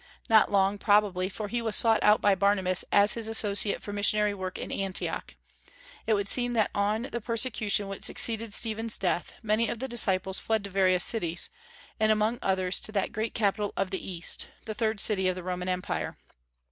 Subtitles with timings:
[0.31, 4.33] Not long, probably, for he was sought out by Barnabas as his associate for missionary
[4.33, 5.35] work in Antioch.
[6.07, 10.39] It would seem that on the persecution which succeeded Stephen's death, many of the disciples
[10.39, 11.51] fled to various cities;
[11.99, 15.43] and among others, to that great capital of the East, the third city of the
[15.43, 16.17] Roman Empire.